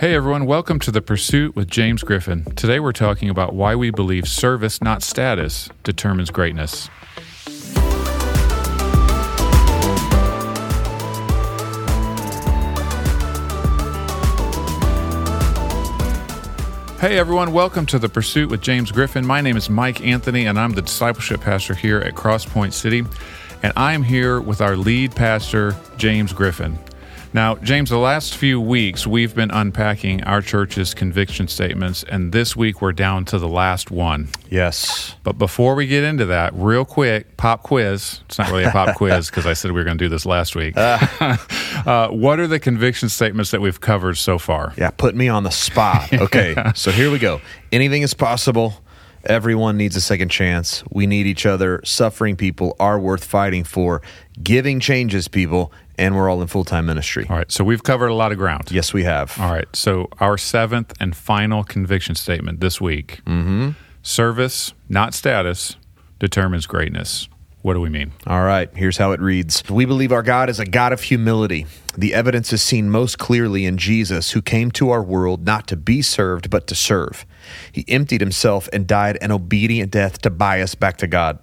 Hey 0.00 0.14
everyone, 0.14 0.46
welcome 0.46 0.78
to 0.78 0.90
The 0.90 1.02
Pursuit 1.02 1.54
with 1.54 1.68
James 1.68 2.02
Griffin. 2.02 2.46
Today 2.56 2.80
we're 2.80 2.90
talking 2.90 3.28
about 3.28 3.54
why 3.54 3.74
we 3.74 3.90
believe 3.90 4.26
service, 4.26 4.80
not 4.80 5.02
status, 5.02 5.68
determines 5.84 6.30
greatness. 6.30 6.88
Hey 16.98 17.18
everyone, 17.18 17.52
welcome 17.52 17.84
to 17.84 17.98
The 17.98 18.08
Pursuit 18.10 18.48
with 18.48 18.62
James 18.62 18.90
Griffin. 18.90 19.26
My 19.26 19.42
name 19.42 19.58
is 19.58 19.68
Mike 19.68 20.00
Anthony 20.00 20.46
and 20.46 20.58
I'm 20.58 20.72
the 20.72 20.80
discipleship 20.80 21.42
pastor 21.42 21.74
here 21.74 21.98
at 21.98 22.14
Crosspoint 22.14 22.72
City. 22.72 23.04
And 23.62 23.74
I'm 23.76 24.02
here 24.02 24.40
with 24.40 24.62
our 24.62 24.78
lead 24.78 25.14
pastor, 25.14 25.76
James 25.98 26.32
Griffin. 26.32 26.78
Now, 27.32 27.54
James, 27.56 27.90
the 27.90 27.98
last 27.98 28.36
few 28.36 28.60
weeks 28.60 29.06
we've 29.06 29.36
been 29.36 29.52
unpacking 29.52 30.24
our 30.24 30.42
church's 30.42 30.94
conviction 30.94 31.46
statements, 31.46 32.02
and 32.02 32.32
this 32.32 32.56
week 32.56 32.82
we're 32.82 32.92
down 32.92 33.24
to 33.26 33.38
the 33.38 33.46
last 33.46 33.92
one. 33.92 34.28
Yes. 34.48 35.14
But 35.22 35.38
before 35.38 35.76
we 35.76 35.86
get 35.86 36.02
into 36.02 36.26
that, 36.26 36.52
real 36.54 36.84
quick, 36.84 37.36
pop 37.36 37.62
quiz. 37.62 38.20
It's 38.26 38.36
not 38.36 38.50
really 38.50 38.64
a 38.64 38.72
pop 38.72 38.96
quiz 38.96 39.26
because 39.30 39.46
I 39.46 39.52
said 39.52 39.70
we 39.70 39.78
were 39.78 39.84
going 39.84 39.96
to 39.96 40.04
do 40.04 40.08
this 40.08 40.26
last 40.26 40.56
week. 40.56 40.74
Uh, 41.86 42.08
what 42.08 42.38
are 42.38 42.46
the 42.46 42.60
conviction 42.60 43.08
statements 43.08 43.52
that 43.52 43.60
we've 43.62 43.80
covered 43.80 44.14
so 44.18 44.38
far? 44.38 44.74
Yeah, 44.76 44.90
put 44.90 45.14
me 45.14 45.28
on 45.28 45.44
the 45.44 45.50
spot. 45.50 46.12
Okay, 46.20 46.54
so 46.74 46.90
here 46.90 47.10
we 47.10 47.18
go. 47.18 47.40
Anything 47.72 48.02
is 48.02 48.12
possible. 48.12 48.74
Everyone 49.24 49.76
needs 49.76 49.96
a 49.96 50.00
second 50.00 50.30
chance. 50.30 50.82
We 50.90 51.06
need 51.06 51.26
each 51.26 51.46
other. 51.46 51.80
Suffering 51.84 52.36
people 52.36 52.76
are 52.80 52.98
worth 52.98 53.24
fighting 53.24 53.64
for. 53.64 54.02
Giving 54.42 54.80
changes 54.80 55.28
people, 55.28 55.72
and 55.98 56.16
we're 56.16 56.30
all 56.30 56.40
in 56.40 56.48
full 56.48 56.64
time 56.64 56.86
ministry. 56.86 57.26
All 57.28 57.36
right, 57.36 57.50
so 57.50 57.64
we've 57.64 57.82
covered 57.82 58.08
a 58.08 58.14
lot 58.14 58.32
of 58.32 58.38
ground. 58.38 58.70
Yes, 58.70 58.92
we 58.92 59.04
have. 59.04 59.38
All 59.38 59.52
right, 59.52 59.68
so 59.74 60.08
our 60.18 60.38
seventh 60.38 60.94
and 61.00 61.14
final 61.14 61.64
conviction 61.64 62.14
statement 62.14 62.60
this 62.60 62.80
week 62.80 63.20
mm-hmm. 63.26 63.70
service, 64.02 64.72
not 64.88 65.14
status, 65.14 65.76
determines 66.18 66.66
greatness. 66.66 67.28
What 67.62 67.74
do 67.74 67.80
we 67.80 67.90
mean? 67.90 68.12
All 68.26 68.42
right, 68.42 68.70
here's 68.74 68.96
how 68.96 69.12
it 69.12 69.20
reads 69.20 69.62
We 69.68 69.84
believe 69.84 70.12
our 70.12 70.22
God 70.22 70.48
is 70.48 70.58
a 70.58 70.64
God 70.64 70.94
of 70.94 71.02
humility. 71.02 71.66
The 71.96 72.14
evidence 72.14 72.54
is 72.54 72.62
seen 72.62 72.88
most 72.88 73.18
clearly 73.18 73.66
in 73.66 73.76
Jesus, 73.76 74.30
who 74.30 74.40
came 74.40 74.70
to 74.72 74.90
our 74.90 75.02
world 75.02 75.44
not 75.44 75.66
to 75.66 75.76
be 75.76 76.00
served, 76.00 76.48
but 76.48 76.66
to 76.68 76.74
serve. 76.74 77.26
He 77.70 77.84
emptied 77.86 78.22
himself 78.22 78.68
and 78.72 78.86
died 78.86 79.18
an 79.20 79.30
obedient 79.30 79.90
death 79.90 80.22
to 80.22 80.30
buy 80.30 80.62
us 80.62 80.74
back 80.74 80.96
to 80.98 81.06
God. 81.06 81.38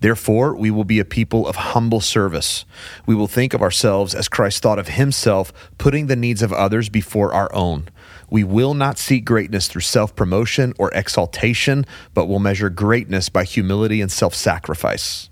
Therefore, 0.00 0.54
we 0.54 0.70
will 0.70 0.84
be 0.84 1.00
a 1.00 1.04
people 1.04 1.48
of 1.48 1.56
humble 1.56 2.00
service. 2.00 2.66
We 3.06 3.14
will 3.14 3.26
think 3.26 3.54
of 3.54 3.62
ourselves 3.62 4.14
as 4.14 4.28
Christ 4.28 4.62
thought 4.62 4.78
of 4.78 4.88
himself, 4.88 5.52
putting 5.78 6.06
the 6.06 6.16
needs 6.16 6.42
of 6.42 6.52
others 6.52 6.90
before 6.90 7.32
our 7.32 7.52
own. 7.54 7.88
We 8.30 8.44
will 8.44 8.74
not 8.74 8.98
seek 8.98 9.24
greatness 9.24 9.68
through 9.68 9.80
self 9.80 10.14
promotion 10.14 10.74
or 10.78 10.90
exaltation, 10.92 11.86
but 12.12 12.26
will 12.26 12.38
measure 12.38 12.68
greatness 12.68 13.30
by 13.30 13.44
humility 13.44 14.00
and 14.00 14.12
self 14.12 14.34
sacrifice. 14.34 15.30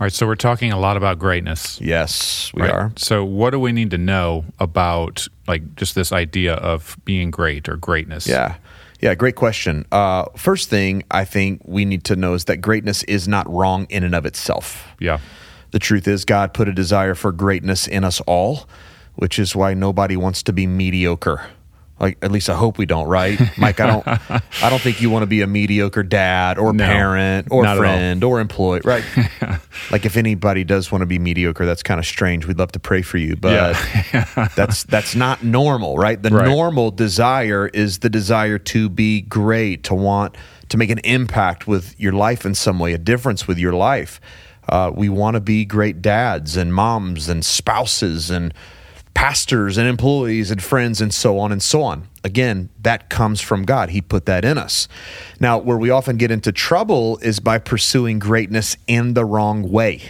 All 0.00 0.04
right, 0.04 0.12
so 0.12 0.28
we're 0.28 0.36
talking 0.36 0.70
a 0.70 0.78
lot 0.78 0.96
about 0.96 1.18
greatness. 1.18 1.80
Yes, 1.80 2.52
we 2.54 2.62
right? 2.62 2.70
are. 2.70 2.92
So, 2.96 3.24
what 3.24 3.50
do 3.50 3.58
we 3.58 3.72
need 3.72 3.90
to 3.90 3.98
know 3.98 4.44
about, 4.60 5.26
like, 5.48 5.74
just 5.74 5.96
this 5.96 6.12
idea 6.12 6.54
of 6.54 6.96
being 7.04 7.32
great 7.32 7.68
or 7.68 7.76
greatness? 7.76 8.28
Yeah. 8.28 8.58
Yeah, 9.00 9.16
great 9.16 9.34
question. 9.34 9.86
Uh, 9.90 10.26
first 10.36 10.70
thing 10.70 11.02
I 11.10 11.24
think 11.24 11.62
we 11.64 11.84
need 11.84 12.04
to 12.04 12.14
know 12.14 12.34
is 12.34 12.44
that 12.44 12.58
greatness 12.58 13.02
is 13.04 13.26
not 13.26 13.48
wrong 13.50 13.88
in 13.90 14.04
and 14.04 14.14
of 14.14 14.24
itself. 14.24 14.86
Yeah. 15.00 15.18
The 15.72 15.80
truth 15.80 16.06
is, 16.06 16.24
God 16.24 16.54
put 16.54 16.68
a 16.68 16.72
desire 16.72 17.16
for 17.16 17.32
greatness 17.32 17.88
in 17.88 18.04
us 18.04 18.20
all, 18.20 18.68
which 19.16 19.36
is 19.38 19.56
why 19.56 19.74
nobody 19.74 20.16
wants 20.16 20.44
to 20.44 20.52
be 20.52 20.68
mediocre. 20.68 21.44
Like 22.00 22.18
at 22.22 22.30
least 22.30 22.48
I 22.48 22.54
hope 22.54 22.78
we 22.78 22.86
don't, 22.86 23.08
right, 23.08 23.38
Mike? 23.58 23.80
I 23.80 23.86
don't. 23.86 24.06
I 24.06 24.70
don't 24.70 24.80
think 24.80 25.00
you 25.00 25.10
want 25.10 25.22
to 25.24 25.26
be 25.26 25.40
a 25.42 25.46
mediocre 25.46 26.02
dad 26.02 26.56
or 26.58 26.72
No, 26.72 26.84
parent 26.84 27.48
or 27.50 27.62
not 27.64 27.72
at 27.72 27.76
all. 27.78 27.82
friend 27.82 28.22
or 28.24 28.40
employee, 28.40 28.80
right? 28.84 29.02
like 29.90 30.04
if 30.06 30.16
anybody 30.16 30.62
does 30.64 30.92
want 30.92 31.02
to 31.02 31.06
be 31.06 31.18
mediocre, 31.18 31.66
that's 31.66 31.82
kind 31.82 31.98
of 31.98 32.06
strange. 32.06 32.46
We'd 32.46 32.58
love 32.58 32.72
to 32.72 32.78
pray 32.80 33.02
for 33.02 33.18
you, 33.18 33.34
but 33.36 33.74
that's 34.56 34.84
that's 34.84 35.14
not 35.14 35.42
normal, 35.42 35.96
right? 35.98 36.22
The 36.22 36.28
Right. 36.30 36.46
normal 36.46 36.90
desire 36.90 37.66
is 37.68 37.98
the 38.00 38.10
desire 38.10 38.58
to 38.58 38.88
be 38.88 39.22
great, 39.22 39.82
to 39.84 39.94
want 39.94 40.36
to 40.68 40.76
make 40.76 40.90
an 40.90 40.98
impact 40.98 41.66
with 41.66 41.98
your 41.98 42.12
life 42.12 42.44
in 42.46 42.54
some 42.54 42.78
way, 42.78 42.92
a 42.92 42.98
difference 42.98 43.48
with 43.48 43.58
your 43.58 43.72
life. 43.72 44.20
Uh, 44.68 44.92
we 44.94 45.08
want 45.08 45.34
to 45.34 45.40
be 45.40 45.64
great 45.64 46.02
dads 46.02 46.56
and 46.56 46.74
moms 46.74 47.28
and 47.28 47.42
spouses 47.44 48.30
and 48.30 48.52
pastors 49.18 49.76
and 49.76 49.88
employees 49.88 50.48
and 50.48 50.62
friends 50.62 51.00
and 51.00 51.12
so 51.12 51.40
on 51.40 51.50
and 51.50 51.60
so 51.60 51.82
on. 51.82 52.06
Again, 52.22 52.68
that 52.82 53.10
comes 53.10 53.40
from 53.40 53.64
God. 53.64 53.90
He 53.90 54.00
put 54.00 54.26
that 54.26 54.44
in 54.44 54.56
us. 54.56 54.86
Now, 55.40 55.58
where 55.58 55.76
we 55.76 55.90
often 55.90 56.18
get 56.18 56.30
into 56.30 56.52
trouble 56.52 57.18
is 57.18 57.40
by 57.40 57.58
pursuing 57.58 58.20
greatness 58.20 58.76
in 58.86 59.14
the 59.14 59.24
wrong 59.24 59.72
way. 59.72 60.02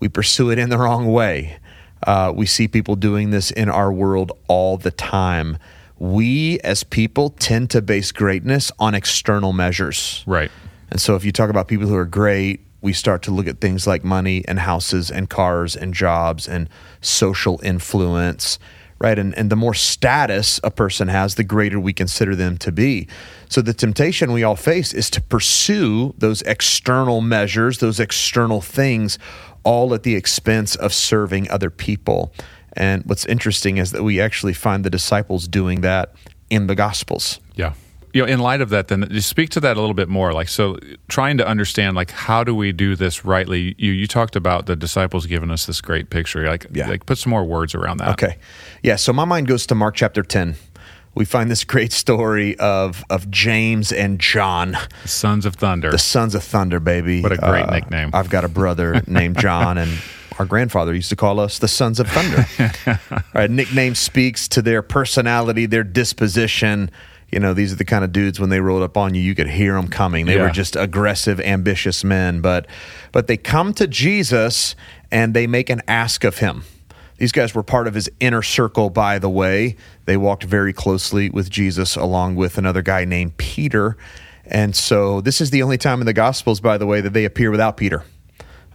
We 0.00 0.08
pursue 0.08 0.50
it 0.50 0.58
in 0.58 0.68
the 0.68 0.78
wrong 0.78 1.06
way. 1.06 1.58
Uh, 2.04 2.32
we 2.34 2.44
see 2.44 2.66
people 2.66 2.96
doing 2.96 3.30
this 3.30 3.52
in 3.52 3.68
our 3.68 3.92
world 3.92 4.32
all 4.48 4.78
the 4.78 4.90
time. 4.90 5.56
We, 5.96 6.58
as 6.64 6.82
people, 6.82 7.30
tend 7.38 7.70
to 7.70 7.80
base 7.80 8.10
greatness 8.10 8.72
on 8.80 8.96
external 8.96 9.52
measures. 9.52 10.24
Right. 10.26 10.50
And 10.90 11.00
so 11.00 11.14
if 11.14 11.24
you 11.24 11.30
talk 11.30 11.50
about 11.50 11.68
people 11.68 11.86
who 11.86 11.94
are 11.94 12.04
great, 12.04 12.66
we 12.80 12.92
start 12.92 13.22
to 13.22 13.30
look 13.30 13.46
at 13.46 13.60
things 13.60 13.86
like 13.86 14.04
money 14.04 14.44
and 14.46 14.60
houses 14.60 15.10
and 15.10 15.28
cars 15.28 15.74
and 15.74 15.94
jobs 15.94 16.46
and 16.46 16.68
social 17.00 17.60
influence, 17.62 18.58
right? 19.00 19.18
And, 19.18 19.36
and 19.36 19.50
the 19.50 19.56
more 19.56 19.74
status 19.74 20.60
a 20.62 20.70
person 20.70 21.08
has, 21.08 21.34
the 21.34 21.44
greater 21.44 21.80
we 21.80 21.92
consider 21.92 22.36
them 22.36 22.56
to 22.58 22.70
be. 22.70 23.08
So 23.48 23.60
the 23.62 23.74
temptation 23.74 24.32
we 24.32 24.44
all 24.44 24.56
face 24.56 24.92
is 24.92 25.10
to 25.10 25.20
pursue 25.20 26.14
those 26.18 26.42
external 26.42 27.20
measures, 27.20 27.78
those 27.78 27.98
external 27.98 28.60
things, 28.60 29.18
all 29.64 29.92
at 29.92 30.02
the 30.02 30.14
expense 30.14 30.76
of 30.76 30.94
serving 30.94 31.50
other 31.50 31.70
people. 31.70 32.32
And 32.74 33.04
what's 33.06 33.26
interesting 33.26 33.78
is 33.78 33.90
that 33.92 34.04
we 34.04 34.20
actually 34.20 34.54
find 34.54 34.84
the 34.84 34.90
disciples 34.90 35.48
doing 35.48 35.80
that 35.80 36.12
in 36.48 36.68
the 36.68 36.74
Gospels. 36.74 37.40
Yeah. 37.54 37.72
You 38.14 38.22
know, 38.22 38.28
in 38.32 38.38
light 38.40 38.60
of 38.60 38.70
that, 38.70 38.88
then 38.88 39.20
speak 39.20 39.50
to 39.50 39.60
that 39.60 39.76
a 39.76 39.80
little 39.80 39.94
bit 39.94 40.08
more. 40.08 40.32
Like, 40.32 40.48
so 40.48 40.78
trying 41.08 41.36
to 41.38 41.46
understand, 41.46 41.94
like, 41.96 42.10
how 42.10 42.42
do 42.44 42.54
we 42.54 42.72
do 42.72 42.96
this 42.96 43.24
rightly? 43.24 43.74
You 43.78 43.92
you 43.92 44.06
talked 44.06 44.34
about 44.36 44.66
the 44.66 44.76
disciples 44.76 45.26
giving 45.26 45.50
us 45.50 45.66
this 45.66 45.80
great 45.80 46.08
picture. 46.10 46.46
Like, 46.48 46.66
Yeah. 46.72 46.88
like 46.88 47.06
put 47.06 47.18
some 47.18 47.30
more 47.30 47.44
words 47.44 47.74
around 47.74 47.98
that. 47.98 48.10
Okay. 48.12 48.36
Yeah, 48.82 48.96
so 48.96 49.12
my 49.12 49.24
mind 49.24 49.46
goes 49.48 49.66
to 49.66 49.74
Mark 49.74 49.94
chapter 49.96 50.22
10. 50.22 50.54
We 51.14 51.24
find 51.24 51.50
this 51.50 51.64
great 51.64 51.92
story 51.92 52.56
of 52.58 53.04
of 53.10 53.30
James 53.30 53.92
and 53.92 54.20
John, 54.20 54.76
the 55.02 55.08
Sons 55.08 55.44
of 55.46 55.56
Thunder. 55.56 55.90
the 55.90 55.98
sons 55.98 56.34
of 56.34 56.44
thunder, 56.44 56.78
baby. 56.80 57.18
Uh, 57.20 57.22
What 57.22 57.32
a 57.32 57.36
great 57.38 57.70
nickname. 57.70 58.10
I've 58.14 58.30
got 58.30 58.44
a 58.44 58.48
brother 58.48 59.02
named 59.06 59.38
John 59.40 59.78
and 59.78 59.90
our 60.38 60.46
grandfather 60.46 60.94
used 60.94 61.08
to 61.10 61.16
call 61.16 61.40
us 61.40 61.58
the 61.58 61.66
sons 61.66 61.98
of 61.98 62.08
thunder. 62.08 62.46
Right, 63.34 63.50
nickname 63.50 63.94
speaks 63.96 64.46
to 64.48 64.62
their 64.62 64.82
personality, 64.82 65.66
their 65.66 65.82
disposition. 65.84 66.90
You 67.30 67.40
know, 67.40 67.52
these 67.52 67.72
are 67.72 67.76
the 67.76 67.84
kind 67.84 68.04
of 68.04 68.12
dudes 68.12 68.40
when 68.40 68.48
they 68.48 68.60
rolled 68.60 68.82
up 68.82 68.96
on 68.96 69.14
you, 69.14 69.20
you 69.20 69.34
could 69.34 69.48
hear 69.48 69.74
them 69.74 69.88
coming. 69.88 70.24
They 70.26 70.36
Yeah. 70.36 70.44
were 70.44 70.50
just 70.50 70.76
aggressive, 70.76 71.40
ambitious 71.40 72.02
men, 72.02 72.40
but 72.40 72.66
but 73.12 73.26
they 73.26 73.36
come 73.36 73.74
to 73.74 73.86
Jesus 73.86 74.74
and 75.10 75.34
they 75.34 75.46
make 75.46 75.68
an 75.70 75.82
ask 75.86 76.24
of 76.24 76.38
him. 76.38 76.64
These 77.18 77.32
guys 77.32 77.54
were 77.54 77.62
part 77.64 77.86
of 77.88 77.94
his 77.94 78.08
inner 78.20 78.42
circle, 78.42 78.90
by 78.90 79.18
the 79.18 79.28
way. 79.28 79.76
They 80.06 80.16
walked 80.16 80.44
very 80.44 80.72
closely 80.72 81.28
with 81.30 81.50
Jesus 81.50 81.96
along 81.96 82.36
with 82.36 82.56
another 82.58 82.80
guy 82.80 83.04
named 83.04 83.36
Peter. 83.38 83.96
And 84.46 84.74
so 84.74 85.20
this 85.20 85.40
is 85.40 85.50
the 85.50 85.62
only 85.62 85.76
time 85.78 86.00
in 86.00 86.06
the 86.06 86.12
Gospels, 86.14 86.60
by 86.60 86.78
the 86.78 86.86
way, 86.86 87.00
that 87.02 87.12
they 87.12 87.24
appear 87.24 87.50
without 87.50 87.76
Peter. 87.76 88.04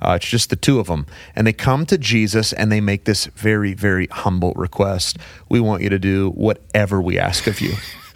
Uh, 0.01 0.15
it's 0.19 0.27
just 0.27 0.49
the 0.49 0.55
two 0.57 0.79
of 0.79 0.87
them. 0.87 1.05
And 1.35 1.47
they 1.47 1.53
come 1.53 1.85
to 1.85 1.97
Jesus 1.97 2.51
and 2.53 2.69
they 2.71 2.81
make 2.81 3.05
this 3.05 3.25
very, 3.27 3.73
very 3.73 4.07
humble 4.07 4.51
request. 4.57 5.17
We 5.49 5.61
want 5.61 5.81
you 5.81 5.89
to 5.89 5.97
do 5.97 6.31
whatever 6.31 7.01
we 7.01 7.17
ask 7.17 7.47
of 7.47 7.61
you. 7.61 7.73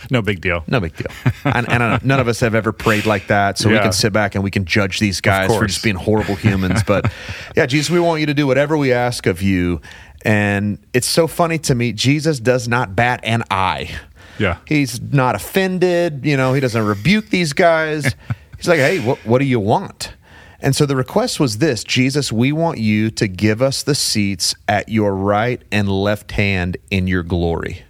No 0.10 0.22
big 0.22 0.42
deal. 0.42 0.64
No 0.68 0.80
big 0.80 0.96
deal. 0.96 1.08
and, 1.46 1.70
and 1.70 1.84
uh, 1.84 2.00
none 2.04 2.20
of 2.20 2.28
us 2.28 2.40
have 2.40 2.56
ever 2.56 2.72
prayed 2.72 3.06
like 3.06 3.28
that. 3.28 3.58
So 3.58 3.70
we 3.70 3.80
can 3.80 3.92
sit 3.92 4.14
back 4.14 4.36
and 4.36 4.44
we 4.44 4.52
can 4.52 4.66
judge 4.66 5.00
these 5.00 5.22
guys 5.22 5.48
for 5.56 5.66
just 5.66 5.84
being 5.84 5.96
horrible 5.96 6.36
humans. 6.36 6.84
But 6.84 7.12
yeah, 7.56 7.66
Jesus, 7.66 7.90
we 7.90 8.00
want 8.00 8.20
you 8.20 8.26
to 8.28 8.34
do 8.34 8.48
whatever 8.48 8.78
we 8.78 8.94
ask 8.94 9.26
of 9.26 9.42
you. 9.42 9.82
And 10.24 10.80
it's 10.94 11.08
so 11.08 11.28
funny 11.28 11.58
to 11.60 11.76
me, 11.76 11.94
Jesus 11.94 12.40
does 12.40 12.68
not 12.68 12.96
bat 12.96 13.20
an 13.24 13.44
eye. 13.52 13.96
Yeah. 14.40 14.58
He's 14.66 15.02
not 15.02 15.36
offended. 15.36 16.26
You 16.26 16.38
know, 16.38 16.54
he 16.54 16.60
doesn't 16.60 16.86
rebuke 16.86 17.30
these 17.30 17.54
guys. 17.54 18.16
He's 18.58 18.68
like, 18.68 18.80
hey, 18.80 19.00
what, 19.00 19.20
what 19.26 19.40
do 19.40 19.46
you 19.46 19.60
want? 19.60 20.14
And 20.60 20.76
so 20.76 20.86
the 20.86 20.96
request 20.96 21.40
was 21.40 21.60
this 21.60 21.84
Jesus, 21.84 22.32
we 22.32 22.52
want 22.52 22.80
you 22.80 23.12
to 23.12 23.28
give 23.28 23.62
us 23.62 23.84
the 23.84 23.96
seats 23.96 24.56
at 24.68 24.90
your 24.90 25.16
right 25.16 25.62
and 25.72 25.88
left 25.88 26.32
hand 26.32 26.78
in 26.90 27.08
your 27.08 27.24
glory. 27.24 27.84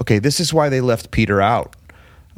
Okay, 0.00 0.18
this 0.18 0.40
is 0.40 0.52
why 0.54 0.68
they 0.68 0.80
left 0.80 1.10
Peter 1.10 1.40
out. 1.40 1.76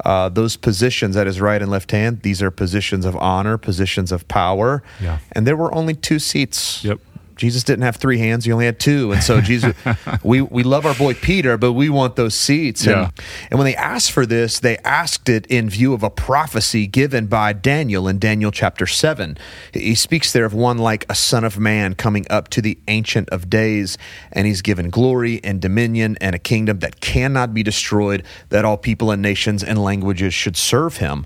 Uh, 0.03 0.27
those 0.27 0.57
positions 0.57 1.15
at 1.15 1.27
his 1.27 1.39
right 1.39 1.61
and 1.61 1.71
left 1.71 1.91
hand, 1.91 2.21
these 2.23 2.41
are 2.41 2.51
positions 2.51 3.05
of 3.05 3.15
honor, 3.17 3.57
positions 3.57 4.11
of 4.11 4.27
power. 4.27 4.83
Yeah. 5.01 5.19
And 5.31 5.47
there 5.47 5.55
were 5.55 5.73
only 5.73 5.93
two 5.93 6.19
seats. 6.19 6.83
Yep. 6.83 6.99
Jesus 7.35 7.63
didn't 7.63 7.83
have 7.83 7.97
three 7.97 8.17
hands; 8.17 8.45
he 8.45 8.51
only 8.51 8.65
had 8.65 8.79
two. 8.79 9.11
And 9.11 9.23
so 9.23 9.41
Jesus, 9.41 9.75
we 10.23 10.41
we 10.41 10.63
love 10.63 10.85
our 10.85 10.95
boy 10.95 11.13
Peter, 11.13 11.57
but 11.57 11.73
we 11.73 11.89
want 11.89 12.15
those 12.15 12.35
seats. 12.35 12.85
Yeah. 12.85 13.05
And, 13.05 13.13
and 13.51 13.59
when 13.59 13.65
they 13.65 13.75
asked 13.75 14.11
for 14.11 14.25
this, 14.25 14.59
they 14.59 14.77
asked 14.79 15.29
it 15.29 15.45
in 15.47 15.69
view 15.69 15.93
of 15.93 16.03
a 16.03 16.09
prophecy 16.09 16.87
given 16.87 17.27
by 17.27 17.53
Daniel 17.53 18.07
in 18.07 18.19
Daniel 18.19 18.51
chapter 18.51 18.85
seven. 18.85 19.37
He 19.73 19.95
speaks 19.95 20.31
there 20.31 20.45
of 20.45 20.53
one 20.53 20.77
like 20.77 21.05
a 21.09 21.15
son 21.15 21.43
of 21.43 21.59
man 21.59 21.95
coming 21.95 22.25
up 22.29 22.49
to 22.49 22.61
the 22.61 22.77
ancient 22.87 23.29
of 23.29 23.49
days, 23.49 23.97
and 24.31 24.47
he's 24.47 24.61
given 24.61 24.89
glory 24.89 25.39
and 25.43 25.61
dominion 25.61 26.17
and 26.21 26.35
a 26.35 26.39
kingdom 26.39 26.79
that 26.79 27.01
cannot 27.01 27.53
be 27.53 27.63
destroyed. 27.63 28.23
That 28.49 28.65
all 28.65 28.77
people 28.77 29.11
and 29.11 29.21
nations 29.21 29.63
and 29.63 29.81
languages 29.81 30.33
should 30.33 30.57
serve 30.57 30.97
him. 30.97 31.25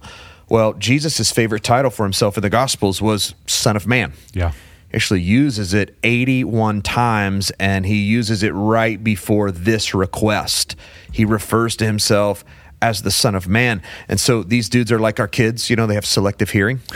Well, 0.50 0.74
Jesus' 0.74 1.32
favorite 1.32 1.64
title 1.64 1.92
for 1.92 2.04
himself 2.04 2.38
in 2.38 2.42
the 2.42 2.50
Gospels 2.50 3.02
was 3.02 3.36
Son 3.46 3.76
of 3.76 3.86
Man 3.86 4.14
Yeah. 4.34 4.54
Actually 4.94 5.22
uses 5.22 5.74
it 5.74 5.96
81 6.04 6.82
times 6.82 7.52
and 7.60 7.86
he 7.86 7.98
uses 7.98 8.44
it 8.44 8.52
right 8.52 9.04
before 9.04 9.52
this 9.52 9.94
request. 9.94 10.76
He 11.12 11.26
refers 11.26 11.76
to 11.78 11.86
himself 11.86 12.44
as 12.82 13.02
the 13.02 13.12
Son 13.12 13.34
of 13.36 13.48
Man. 13.48 13.82
And 14.08 14.20
so 14.20 14.44
these 14.44 14.70
dudes 14.70 14.92
are 14.92 15.00
like 15.00 15.20
our 15.20 15.28
kids, 15.28 15.70
you 15.70 15.76
know, 15.76 15.88
they 15.88 15.96
have 15.96 16.06
selective 16.06 16.52
hearing. 16.52 16.82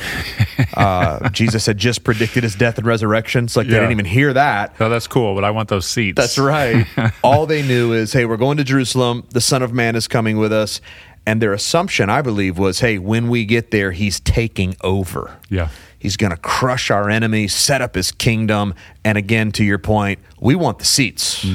Uh, 0.78 1.28
Jesus 1.30 1.66
had 1.66 1.78
just 1.78 2.04
predicted 2.04 2.44
his 2.44 2.56
death 2.56 2.78
and 2.78 2.88
resurrection. 2.88 3.44
It's 3.46 3.58
like 3.58 3.68
they 3.68 3.74
didn't 3.74 3.92
even 3.92 4.06
hear 4.06 4.32
that. 4.32 4.74
Oh, 4.80 4.88
that's 4.88 5.06
cool, 5.06 5.36
but 5.36 5.44
I 5.44 5.52
want 5.52 5.68
those 5.68 5.86
seats. 5.86 6.16
That's 6.16 6.38
right. 6.38 6.88
All 7.24 7.46
they 7.46 7.62
knew 7.62 7.92
is, 7.94 8.14
hey, 8.14 8.26
we're 8.26 8.38
going 8.38 8.56
to 8.58 8.64
Jerusalem. 8.64 9.26
The 9.32 9.42
Son 9.42 9.64
of 9.64 9.74
Man 9.74 9.98
is 9.98 10.08
coming 10.08 10.38
with 10.38 10.54
us. 10.54 10.80
And 11.26 11.42
their 11.42 11.52
assumption, 11.52 12.10
I 12.10 12.22
believe, 12.22 12.58
was, 12.58 12.80
hey, 12.80 13.00
when 13.00 13.28
we 13.28 13.44
get 13.44 13.72
there, 13.72 13.92
he's 13.92 14.22
taking 14.22 14.76
over. 14.82 15.38
Yeah. 15.50 15.70
He's 16.02 16.18
going 16.18 16.32
to 16.32 16.38
crush 16.38 16.90
our 16.90 17.10
enemies, 17.10 17.54
set 17.54 17.82
up 17.82 17.94
his 17.96 18.12
kingdom. 18.12 18.74
And 19.06 19.18
again, 19.18 19.52
to 19.54 19.64
your 19.64 19.78
point, 19.78 20.18
we 20.40 20.56
want 20.56 20.80
the 20.80 20.86
seats. 20.86 21.46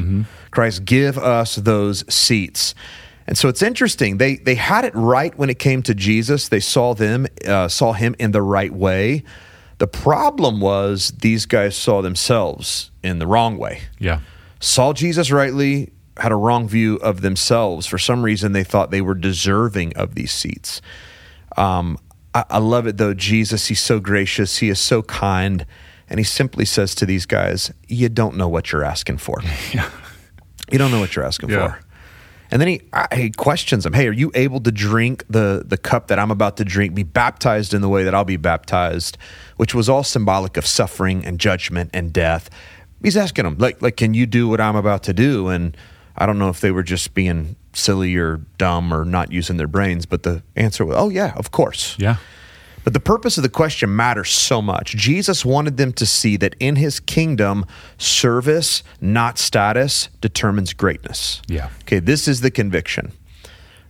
Christ, 0.53 0.85
give 0.85 1.19
us 1.19 1.57
those 1.57 2.05
seats. 2.13 2.75
And 3.27 3.37
so 3.37 3.49
it's 3.49 3.61
interesting. 3.61 4.19
They 4.19 4.37
they 4.37 4.55
had 4.55 4.85
it 4.85 4.95
right 4.95 5.37
when 5.37 5.51
it 5.51 5.59
came 5.59 5.83
to 5.83 5.95
Jesus. 5.95 6.49
They 6.49 6.61
saw 6.61 6.95
them 6.95 7.27
uh, 7.45 7.67
saw 7.67 7.93
him 7.93 8.15
in 8.21 8.31
the 8.31 8.41
right 8.43 8.73
way. 8.73 9.25
The 9.79 9.89
problem 9.89 10.61
was 10.61 11.13
these 11.19 11.45
guys 11.45 11.77
saw 11.77 12.01
themselves 12.03 12.93
in 13.03 13.19
the 13.19 13.27
wrong 13.27 13.59
way 13.59 13.81
Yeah. 13.99 14.21
saw 14.61 14.93
Jesus 14.93 15.31
rightly, 15.33 15.91
had 16.17 16.31
a 16.33 16.37
wrong 16.37 16.69
view 16.69 16.97
of 17.03 17.21
themselves. 17.21 17.87
For 17.87 17.99
some 17.99 18.23
reason, 18.25 18.53
they 18.53 18.65
thought 18.65 18.91
they 18.93 19.03
were 19.03 19.15
deserving 19.17 19.97
of 19.97 20.15
these 20.15 20.33
seats. 20.33 20.81
Um, 21.57 21.99
I, 22.37 22.45
I 22.51 22.59
love 22.59 22.87
it 22.87 22.97
though. 22.99 23.15
Jesus, 23.15 23.67
he's 23.69 23.81
so 23.81 24.01
gracious, 24.01 24.59
he 24.59 24.69
is 24.69 24.79
so 24.79 25.03
kind, 25.03 25.65
and 26.09 26.19
he 26.21 26.25
simply 26.25 26.65
says 26.65 26.95
to 26.97 27.07
these 27.07 27.27
guys, 27.27 27.73
"You 27.89 28.09
don't 28.09 28.37
know 28.37 28.49
what 28.49 28.71
you're 28.73 28.85
asking 28.85 29.19
for. 29.19 29.43
Yeah. 29.75 29.89
You 30.73 30.79
don't 30.79 30.91
know 30.91 30.99
what 31.01 31.15
you're 31.15 31.25
asking 31.25 31.51
Yeah. 31.51 31.69
for." 31.69 31.81
And 32.51 32.61
then 32.61 32.69
he, 32.69 32.81
I- 32.93 33.15
he 33.15 33.31
questions 33.31 33.85
them, 33.85 33.93
"Hey, 33.93 34.07
are 34.09 34.13
you 34.23 34.31
able 34.35 34.61
to 34.61 34.71
drink 34.73 35.25
the 35.31 35.65
the 35.67 35.77
cup 35.77 36.09
that 36.09 36.19
I'm 36.19 36.31
about 36.31 36.57
to 36.59 36.65
drink? 36.65 36.95
Be 36.95 37.03
baptized 37.05 37.73
in 37.75 37.81
the 37.81 37.89
way 37.89 38.05
that 38.05 38.15
I'll 38.15 38.25
be 38.25 38.37
baptized?" 38.37 39.17
Which 39.57 39.75
was 39.75 39.89
all 39.89 40.05
symbolic 40.05 40.57
of 40.57 40.67
suffering 40.67 41.25
and 41.25 41.39
judgment 41.41 41.91
and 41.95 42.13
death. 42.13 42.51
He's 43.03 43.17
asking 43.17 43.45
them, 43.45 43.57
like, 43.59 43.81
like, 43.83 43.97
can 43.97 44.15
you 44.15 44.27
do 44.27 44.49
what 44.49 44.61
I'm 44.61 44.77
about 44.77 45.03
to 45.05 45.13
do? 45.13 45.49
And 45.49 45.77
I 46.17 46.25
don't 46.27 46.39
know 46.39 46.49
if 46.49 46.61
they 46.61 46.71
were 46.71 46.83
just 46.83 47.15
being 47.15 47.57
silly 47.77 48.17
or 48.17 48.41
dumb 48.59 48.93
or 48.93 49.05
not 49.05 49.33
using 49.33 49.57
their 49.57 49.67
brains, 49.67 50.07
but 50.07 50.23
the 50.23 50.43
answer 50.57 50.85
was, 50.85 50.97
"Oh 50.99 51.09
yeah, 51.09 51.33
of 51.37 51.51
course." 51.51 51.97
Yeah. 51.99 52.17
But 52.85 52.93
the 52.93 53.01
purpose 53.01 53.37
of 53.37 53.43
the 53.43 53.49
question 53.49 53.95
matters 53.97 54.31
so 54.31 54.63
much. 54.63 54.95
Jesus 54.95 55.45
wanted 55.45 55.77
them 55.77 55.93
to 55.95 56.07
see 56.07 56.37
that 56.37 56.55
in 56.61 56.77
his 56.77 57.01
kingdom, 57.01 57.67
service, 57.99 58.85
not 59.01 59.39
status, 59.39 60.09
determines 60.21 60.73
greatness. 60.73 61.43
Yeah. 61.49 61.71
Okay, 61.83 61.99
this 61.99 62.29
is 62.29 62.43
the 62.43 62.51
conviction 62.51 63.11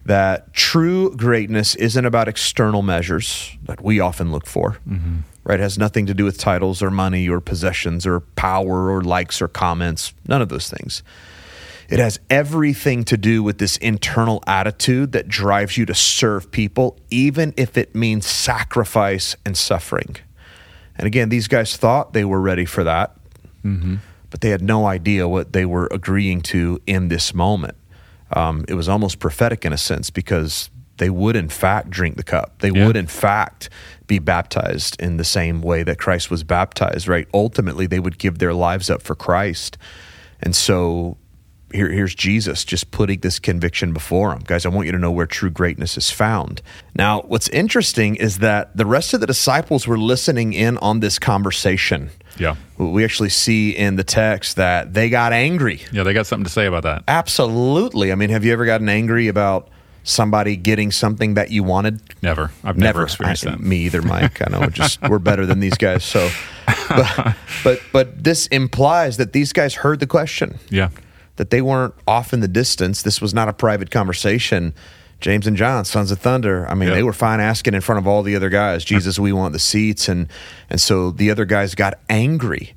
that 0.07 0.53
true 0.55 1.15
greatness 1.15 1.75
isn't 1.75 2.07
about 2.07 2.29
external 2.29 2.81
measures 2.81 3.59
that 3.65 3.83
we 3.83 4.01
often 4.01 4.33
look 4.33 4.47
for. 4.47 4.79
Mm-hmm. 4.89 5.17
Right? 5.45 5.61
It 5.61 5.63
has 5.63 5.79
nothing 5.79 6.07
to 6.07 6.15
do 6.15 6.25
with 6.25 6.39
titles 6.39 6.83
or 6.83 6.91
money 6.91 7.29
or 7.29 7.41
possessions 7.41 8.07
or 8.07 8.21
power 8.21 8.91
or 8.91 9.03
likes 9.03 9.43
or 9.43 9.49
comments, 9.49 10.15
none 10.27 10.41
of 10.41 10.49
those 10.49 10.71
things. 10.71 11.03
It 11.89 11.99
has 11.99 12.19
everything 12.29 13.05
to 13.05 13.17
do 13.17 13.43
with 13.43 13.59
this 13.59 13.77
internal 13.77 14.43
attitude 14.47 15.13
that 15.13 15.29
drives 15.29 15.77
you 15.77 15.87
to 15.87 15.95
serve 15.95 16.51
people, 16.51 16.99
even 17.11 17.55
if 17.57 17.77
it 17.79 17.95
means 17.95 18.27
sacrifice 18.27 19.37
and 19.45 19.57
suffering. 19.57 20.17
And 20.97 21.07
again, 21.07 21.29
these 21.29 21.47
guys 21.49 21.77
thought 21.77 22.13
they 22.13 22.25
were 22.25 22.41
ready 22.41 22.65
for 22.65 22.83
that, 22.85 23.17
but 24.31 24.41
they 24.41 24.51
had 24.51 24.63
no 24.63 24.87
idea 24.87 25.29
what 25.29 25.53
they 25.53 25.65
were 25.67 25.89
agreeing 25.91 26.41
to 26.43 26.81
in 26.87 27.09
this 27.09 27.35
moment. 27.35 27.77
Um, 28.33 28.65
it 28.69 28.75
was 28.75 28.89
almost 28.89 29.19
prophetic 29.19 29.65
in 29.65 29.73
a 29.73 29.79
sense 29.79 30.11
because 30.11 30.71
they 30.99 31.11
would, 31.11 31.37
in 31.37 31.49
fact, 31.49 31.91
drink 31.91 32.17
the 32.17 32.23
cup. 32.23 32.59
They 32.61 32.71
Yeah. 32.71 32.87
would, 32.87 32.97
in 32.97 33.07
fact, 33.07 33.69
be 34.07 34.19
baptized 34.19 34.97
in 35.01 35.17
the 35.19 35.25
same 35.25 35.61
way 35.61 35.83
that 35.83 35.99
Christ 35.99 36.31
was 36.31 36.43
baptized, 36.43 37.07
right? 37.07 37.29
Ultimately, 37.35 37.87
they 37.87 38.01
would 38.01 38.19
give 38.19 38.39
their 38.39 38.55
lives 38.55 38.89
up 38.89 39.03
for 39.03 39.15
Christ. 39.15 39.77
And 40.41 40.55
so 40.57 41.17
here, 41.77 41.89
here's 41.91 42.15
Jesus 42.15 42.65
just 42.65 42.91
putting 42.91 43.21
this 43.21 43.39
conviction 43.39 43.93
before 43.93 44.33
him. 44.33 44.41
Guys, 44.45 44.67
I 44.67 44.71
want 44.71 44.87
you 44.87 44.93
to 44.93 44.99
know 44.99 45.11
where 45.13 45.27
true 45.27 45.51
greatness 45.51 45.97
is 45.97 46.11
found. 46.11 46.63
Now, 46.97 47.21
what's 47.23 47.49
interesting 47.51 48.17
is 48.17 48.39
that 48.39 48.77
the 48.77 48.87
rest 48.87 49.15
of 49.15 49.21
the 49.21 49.27
disciples 49.27 49.87
were 49.87 49.99
listening 49.99 50.53
in 50.53 50.77
on 50.79 51.01
this 51.01 51.19
conversation. 51.19 52.11
Yeah. 52.39 52.57
We 52.77 53.05
actually 53.05 53.29
see 53.31 53.71
in 53.71 53.97
the 53.97 54.05
text 54.05 54.57
that 54.57 54.93
they 54.95 55.09
got 55.09 55.33
angry. 55.33 55.83
Yeah. 55.93 56.03
They 56.03 56.13
got 56.13 56.27
something 56.27 56.45
to 56.45 56.51
say 56.51 56.67
about 56.67 56.83
that. 56.83 57.05
Absolutely. 57.07 58.11
I 58.13 58.15
mean, 58.15 58.31
have 58.31 58.45
you 58.45 58.53
ever 58.53 58.67
gotten 58.67 58.89
angry 58.89 59.29
about 59.29 59.69
somebody 60.05 60.57
getting 60.57 60.91
something 60.93 61.35
that 61.35 61.51
you 61.51 61.63
wanted? 61.65 62.01
Never. 62.23 62.51
I've 62.63 62.77
never, 62.77 63.03
experienced 63.05 63.47
I- 63.47 63.51
that. 63.53 63.61
Me 63.61 63.79
either, 63.79 64.03
Mike. 64.03 64.41
I 64.47 64.51
know. 64.51 64.67
Just 64.69 65.01
we're 65.09 65.19
better 65.19 65.47
than 65.47 65.61
these 65.61 65.77
guys. 65.77 66.05
So, 66.05 66.29
but, 66.89 67.37
but 67.65 67.81
but 67.93 68.23
this 68.25 68.47
implies 68.49 69.17
that 69.17 69.33
these 69.33 69.53
guys 69.53 69.75
heard 69.75 70.01
the 70.01 70.07
question 70.07 70.59
Yeah. 70.71 70.91
That 71.37 71.51
they 71.51 71.61
weren't 71.63 71.95
off 72.07 72.33
in 72.33 72.41
the 72.41 72.49
distance. 72.49 73.03
This 73.03 73.21
was 73.21 73.33
not 73.35 73.49
a 73.49 73.53
private 73.53 73.91
conversation. 73.91 74.75
James 75.21 75.47
and 75.47 75.57
John, 75.57 75.85
sons 75.87 76.11
of 76.11 76.19
thunder. 76.19 76.67
I 76.69 76.75
mean, 76.75 76.89
Yeah. 76.91 76.95
they 76.97 77.03
were 77.03 77.13
fine 77.15 77.41
asking 77.41 77.73
in 77.75 77.81
front 77.81 77.99
of 77.99 78.07
all 78.07 78.23
the 78.23 78.37
other 78.37 78.51
guys, 78.51 78.85
Jesus, 78.85 79.19
we 79.19 79.33
want 79.33 79.53
the 79.55 79.59
seats, 79.59 80.09
and 80.09 80.29
and 80.69 80.81
so 80.81 81.11
the 81.11 81.31
other 81.31 81.45
guys 81.47 81.75
got 81.75 81.99
angry. 82.11 82.75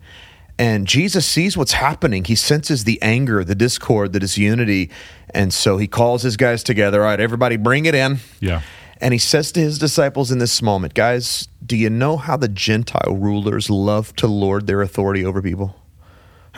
And 0.57 0.87
Jesus 0.87 1.25
sees 1.25 1.55
what's 1.55 1.71
happening. 1.73 2.25
He 2.25 2.35
senses 2.35 2.83
the 2.83 3.01
anger, 3.01 3.43
the 3.45 3.55
discord, 3.55 4.11
the 4.13 4.19
disunity, 4.19 4.89
and 5.33 5.53
so 5.53 5.77
he 5.77 5.87
calls 5.87 6.21
his 6.23 6.35
guys 6.37 6.63
together. 6.63 7.01
All 7.01 7.07
right, 7.09 7.19
everybody, 7.19 7.55
bring 7.57 7.85
it 7.85 7.95
in. 7.95 8.19
Yeah. 8.41 8.61
And 9.01 9.13
he 9.13 9.17
says 9.19 9.53
to 9.53 9.61
his 9.61 9.79
disciples 9.79 10.29
in 10.31 10.39
this 10.39 10.61
moment, 10.61 10.93
guys, 10.93 11.47
do 11.65 11.77
you 11.77 11.89
know 11.89 12.17
how 12.17 12.35
the 12.35 12.49
Gentile 12.49 13.15
rulers 13.17 13.69
love 13.69 14.13
to 14.17 14.27
lord 14.27 14.67
their 14.67 14.81
authority 14.81 15.23
over 15.23 15.41
people? 15.41 15.75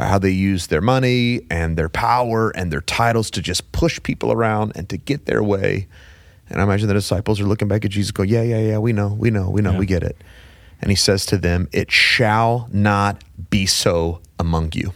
Uh, 0.02 0.08
how 0.08 0.18
they 0.18 0.32
use 0.32 0.66
their 0.68 0.82
money 0.82 1.42
and 1.52 1.78
their 1.78 1.88
power 1.90 2.50
and 2.56 2.72
their 2.74 2.82
titles 2.82 3.30
to 3.30 3.40
just 3.40 3.72
push 3.72 4.02
people 4.02 4.32
around 4.32 4.72
and 4.76 4.90
to 4.90 4.98
get 4.98 5.28
their 5.28 5.44
way. 5.44 5.88
And 6.50 6.60
I 6.60 6.64
imagine 6.64 6.88
the 6.88 6.96
disciples 6.96 7.40
are 7.40 7.44
looking 7.46 7.68
back 7.68 7.86
at 7.86 7.92
Jesus, 7.92 8.10
go, 8.12 8.24
Yeah, 8.24 8.42
yeah, 8.42 8.58
yeah, 8.58 8.78
we 8.80 8.94
know, 8.94 9.10
we 9.10 9.30
know, 9.30 9.48
we 9.52 9.62
know, 9.62 9.74
Yeah. 9.74 9.78
we 9.78 9.86
get 9.86 10.02
it. 10.02 10.18
And 10.82 10.90
he 10.90 10.96
says 10.96 11.28
to 11.28 11.38
them, 11.38 11.70
It 11.72 11.92
shall 11.92 12.68
not 12.72 13.24
be 13.52 13.68
so 13.68 14.22
among 14.40 14.72
you. 14.74 14.94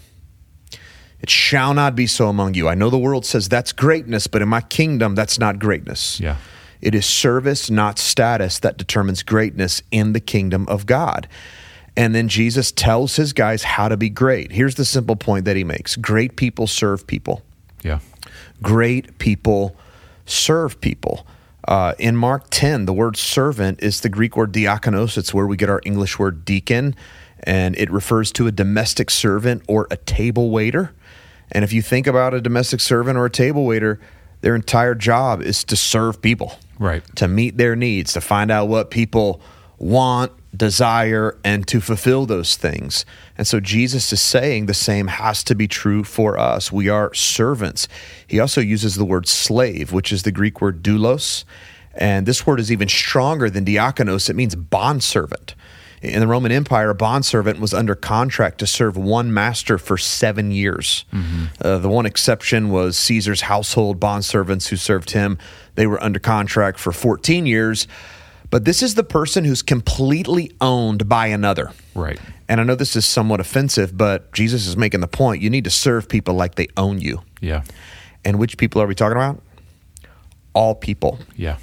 It 1.21 1.29
shall 1.29 1.75
not 1.75 1.95
be 1.95 2.07
so 2.07 2.27
among 2.27 2.55
you. 2.55 2.67
I 2.67 2.73
know 2.73 2.89
the 2.89 2.97
world 2.97 3.27
says 3.27 3.47
that's 3.47 3.73
greatness, 3.73 4.25
but 4.25 4.41
in 4.41 4.49
my 4.49 4.61
kingdom, 4.61 5.13
that's 5.13 5.37
not 5.37 5.59
greatness. 5.59 6.19
Yeah. 6.19 6.37
It 6.81 6.95
is 6.95 7.05
service, 7.05 7.69
not 7.69 7.99
status, 7.99 8.57
that 8.59 8.77
determines 8.77 9.21
greatness 9.21 9.83
in 9.91 10.13
the 10.13 10.19
kingdom 10.19 10.67
of 10.67 10.87
God. 10.87 11.27
And 11.97 12.13
then 12.13 12.27
Jesus 12.27 12.71
tells 12.71 13.15
his 13.15 13.31
guys 13.33 13.63
how 13.63 13.87
to 13.87 13.95
be 13.97 14.09
great. 14.09 14.51
Here's 14.51 14.75
the 14.75 14.85
simple 14.85 15.15
point 15.15 15.45
that 15.45 15.55
he 15.55 15.63
makes 15.63 15.95
great 15.95 16.35
people 16.35 16.67
serve 16.67 17.07
people, 17.07 17.41
Yeah. 17.83 17.99
great 18.61 19.17
people 19.17 19.75
serve 20.25 20.79
people. 20.81 21.25
Uh, 21.67 21.93
in 21.97 22.15
Mark 22.15 22.47
10, 22.51 22.85
the 22.85 22.93
word 22.93 23.17
servant 23.17 23.81
is 23.81 24.01
the 24.01 24.09
Greek 24.09 24.35
word 24.37 24.51
diakonos. 24.51 25.17
It's 25.17 25.33
where 25.33 25.47
we 25.47 25.57
get 25.57 25.69
our 25.69 25.81
English 25.85 26.19
word 26.19 26.45
deacon, 26.45 26.95
and 27.43 27.75
it 27.77 27.89
refers 27.91 28.31
to 28.33 28.45
a 28.47 28.51
domestic 28.51 29.09
servant 29.09 29.63
or 29.67 29.87
a 29.89 29.97
table 29.97 30.51
waiter. 30.51 30.91
And 31.51 31.63
if 31.63 31.73
you 31.73 31.81
think 31.81 32.07
about 32.07 32.33
a 32.33 32.41
domestic 32.41 32.81
servant 32.81 33.17
or 33.17 33.25
a 33.25 33.29
table 33.31 33.65
waiter, 33.65 33.99
their 34.41 34.53
entire 34.55 34.93
job 34.95 35.41
is 35.41 35.63
to 35.63 35.75
serve 35.75 36.21
people 36.21 36.59
Right. 36.77 37.03
to 37.15 37.27
meet 37.27 37.57
their 37.57 37.75
needs, 37.75 38.13
to 38.13 38.21
find 38.21 38.51
out 38.51 38.67
what 38.67 38.91
people 38.91 39.41
want, 39.79 40.31
desire, 40.57 41.37
and 41.43 41.67
to 41.67 41.81
fulfill 41.81 42.25
those 42.25 42.55
things. 42.55 43.05
And 43.37 43.45
so 43.45 43.59
Jesus 43.59 44.11
is 44.13 44.21
saying 44.21 44.65
the 44.65 44.73
same 44.73 45.07
has 45.07 45.43
to 45.45 45.55
be 45.55 45.67
true 45.67 46.03
for 46.03 46.37
us. 46.37 46.71
We 46.71 46.89
are 46.89 47.13
servants. 47.13 47.87
He 48.27 48.39
also 48.39 48.61
uses 48.61 48.95
the 48.95 49.05
word 49.05 49.27
slave, 49.27 49.91
which 49.91 50.11
is 50.11 50.23
the 50.23 50.31
Greek 50.31 50.61
word 50.61 50.83
doulos. 50.83 51.43
And 51.93 52.25
this 52.25 52.45
word 52.45 52.59
is 52.59 52.71
even 52.71 52.89
stronger 52.89 53.49
than 53.49 53.65
diakonos. 53.65 54.29
It 54.29 54.35
means 54.35 54.55
bondservant. 54.55 55.55
In 56.01 56.19
the 56.19 56.27
Roman 56.27 56.51
Empire, 56.51 56.89
a 56.89 56.95
bondservant 56.95 57.59
was 57.59 57.73
under 57.73 57.95
contract 57.95 58.59
to 58.59 58.67
serve 58.67 58.95
one 58.95 59.33
master 59.33 59.77
for 59.77 59.97
seven 59.97 60.51
years. 60.51 61.05
Uh, 61.61 61.77
the 61.79 61.89
one 61.89 62.05
exception 62.05 62.69
was 62.69 62.97
Caesar's 62.97 63.41
household 63.41 63.99
bondservants 63.99 64.67
who 64.67 64.75
served 64.75 65.11
him. 65.11 65.37
They 65.75 65.87
were 65.87 66.01
under 66.03 66.19
contract 66.19 66.79
for 66.79 66.91
14 66.91 67.45
years. 67.45 67.87
But 68.49 68.65
this 68.65 68.81
is 68.81 68.95
the 68.95 69.03
person 69.03 69.43
who's 69.43 69.61
completely 69.61 70.51
owned 70.61 71.09
by 71.09 71.27
another. 71.27 71.71
Right. 71.93 72.19
And 72.47 72.61
I 72.61 72.63
know 72.63 72.75
this 72.75 72.95
is 72.95 73.05
somewhat 73.05 73.39
offensive, 73.39 73.97
but 73.97 74.31
Jesus 74.33 74.67
is 74.67 74.77
making 74.77 75.01
the 75.01 75.07
point 75.07 75.41
you 75.41 75.49
need 75.49 75.63
to 75.63 75.69
serve 75.69 76.07
people 76.07 76.35
like 76.35 76.55
they 76.55 76.67
own 76.77 76.99
you. 76.99 77.21
Yeah. 77.41 77.63
And 78.23 78.39
which 78.39 78.57
people 78.57 78.81
are 78.81 78.87
we 78.87 78.95
talking 78.95 79.17
about? 79.17 79.41
All 80.53 80.75
people. 80.75 81.19
Yeah. 81.35 81.57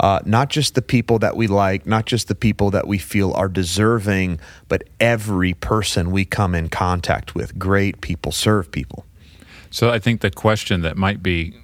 Uh, 0.00 0.20
not 0.24 0.50
just 0.50 0.74
the 0.74 0.82
people 0.82 1.18
that 1.20 1.36
we 1.36 1.46
like, 1.46 1.86
not 1.86 2.04
just 2.04 2.28
the 2.28 2.34
people 2.34 2.70
that 2.70 2.86
we 2.86 2.98
feel 2.98 3.32
are 3.34 3.48
deserving, 3.48 4.40
but 4.68 4.84
every 4.98 5.54
person 5.54 6.10
we 6.10 6.24
come 6.24 6.54
in 6.54 6.68
contact 6.68 7.34
with. 7.34 7.58
Great 7.58 8.00
people 8.00 8.32
serve 8.32 8.70
people. 8.70 9.06
So 9.70 9.90
I 9.90 9.98
think 9.98 10.20
the 10.20 10.30
question 10.30 10.82
that 10.82 10.96
might 10.96 11.22
be 11.22 11.54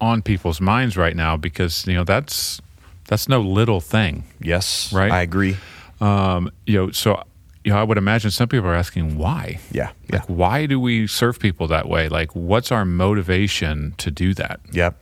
on 0.00 0.22
people's 0.22 0.60
minds 0.60 0.96
right 0.96 1.16
now, 1.16 1.36
because 1.36 1.86
you 1.86 1.94
know 1.94 2.04
that's 2.04 2.60
that's 3.08 3.28
no 3.28 3.40
little 3.40 3.80
thing, 3.80 4.22
Yes, 4.40 4.92
Right. 4.92 5.10
I 5.10 5.22
agree. 5.22 5.56
um, 6.00 6.50
you 6.66 6.74
know. 6.78 6.90
So 6.92 7.22
you 7.64 7.72
know, 7.72 7.78
I 7.80 7.82
would 7.82 7.98
imagine 7.98 8.30
some 8.30 8.48
people 8.48 8.68
are 8.68 8.74
asking 8.74 9.18
why. 9.18 9.58
Yeah, 9.72 9.90
yeah, 10.08 10.20
Like, 10.20 10.26
why 10.28 10.66
do 10.66 10.78
we 10.78 11.06
serve 11.08 11.38
people 11.40 11.66
that 11.68 11.88
way? 11.88 12.08
Like, 12.08 12.30
what's 12.36 12.70
our 12.70 12.84
motivation 12.84 13.94
to 13.98 14.10
do 14.12 14.32
that? 14.34 14.60
yep. 14.72 14.96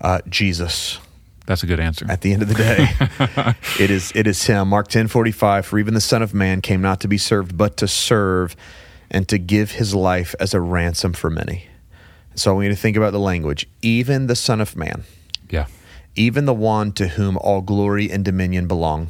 Uh, 0.00 0.20
Jesus. 0.28 0.98
That's 1.46 1.62
a 1.62 1.66
good 1.66 1.80
answer. 1.80 2.04
At 2.10 2.20
the 2.20 2.32
end 2.34 2.42
of 2.42 2.48
the 2.48 2.54
day, 2.54 3.54
it 3.82 3.90
is 3.90 4.12
it 4.14 4.26
is 4.26 4.44
him. 4.44 4.68
Mark 4.68 4.88
ten 4.88 5.08
forty 5.08 5.32
five. 5.32 5.64
For 5.64 5.78
even 5.78 5.94
the 5.94 6.00
Son 6.00 6.20
of 6.22 6.34
Man 6.34 6.60
came 6.60 6.82
not 6.82 7.00
to 7.00 7.08
be 7.08 7.16
served, 7.16 7.56
but 7.56 7.78
to 7.78 7.88
serve, 7.88 8.54
and 9.10 9.26
to 9.28 9.38
give 9.38 9.70
his 9.72 9.94
life 9.94 10.34
as 10.38 10.52
a 10.52 10.60
ransom 10.60 11.14
for 11.14 11.30
many. 11.30 11.66
So 12.34 12.54
we 12.54 12.64
need 12.68 12.74
to 12.74 12.80
think 12.80 12.98
about 12.98 13.12
the 13.12 13.18
language. 13.18 13.66
Even 13.80 14.26
the 14.26 14.36
Son 14.36 14.60
of 14.60 14.76
Man, 14.76 15.04
yeah. 15.48 15.66
Even 16.18 16.46
the 16.46 16.54
one 16.54 16.90
to 16.92 17.08
whom 17.08 17.38
all 17.38 17.60
glory 17.60 18.10
and 18.10 18.24
dominion 18.24 18.66
belong, 18.66 19.08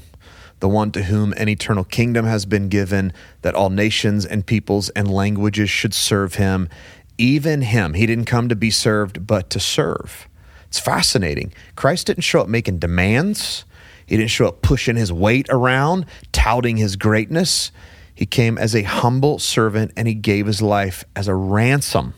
the 0.61 0.69
one 0.69 0.93
to 0.93 1.05
whom 1.05 1.33
an 1.33 1.49
eternal 1.49 1.85
kingdom 1.85 2.27
has 2.27 2.45
been 2.45 2.69
given, 2.69 3.13
that 3.43 3.55
all 3.55 3.71
nations 3.71 4.27
and 4.27 4.45
peoples 4.45 4.91
and 4.91 5.11
languages 5.11 5.71
should 5.71 5.95
serve 5.95 6.35
him. 6.35 6.69
Even 7.17 7.63
him, 7.63 7.95
he 7.95 8.07
didn't 8.07 8.27
come 8.27 8.49
to 8.49 8.55
be 8.55 8.71
served, 8.71 9.27
but 9.27 9.49
to 9.51 9.59
serve. 9.59 10.29
It's 10.67 10.79
fascinating. 10.79 11.53
Christ 11.77 12.09
didn't 12.09 12.25
show 12.25 12.43
up 12.43 12.49
making 12.49 12.79
demands, 12.79 13.65
he 14.05 14.17
didn't 14.17 14.31
show 14.31 14.49
up 14.49 14.63
pushing 14.63 14.97
his 14.97 15.13
weight 15.13 15.47
around, 15.51 16.07
touting 16.33 16.77
his 16.77 16.97
greatness. 16.97 17.73
He 18.15 18.27
came 18.27 18.59
as 18.59 18.75
a 18.75 18.83
humble 18.83 19.39
servant 19.39 19.93
and 19.97 20.09
he 20.09 20.15
gave 20.15 20.47
his 20.47 20.61
life 20.61 21.05
as 21.15 21.29
a 21.29 21.35
ransom 21.35 22.15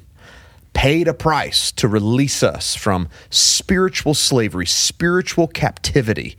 paid 0.72 1.08
a 1.08 1.14
price 1.14 1.72
to 1.72 1.88
release 1.88 2.42
us 2.42 2.74
from 2.74 3.08
spiritual 3.28 4.14
slavery, 4.14 4.66
spiritual 4.66 5.48
captivity. 5.48 6.36